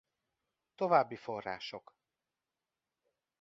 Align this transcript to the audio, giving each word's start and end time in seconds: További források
További 0.79 1.15
források 1.15 1.93